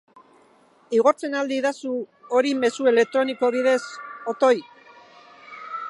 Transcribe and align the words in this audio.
Igortzen 0.99 1.35
ahal 1.35 1.51
didazu 1.51 1.91
hori 2.39 2.55
mezu 2.63 2.89
elektroniko 2.93 3.53
bidez, 3.57 3.79
otoi? 4.35 4.57